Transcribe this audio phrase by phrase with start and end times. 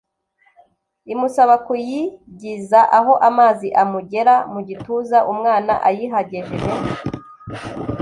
[1.13, 5.17] imusaba kuyigiza aho amazi amugera mu gituza.
[5.31, 6.71] umwana ayihagejeje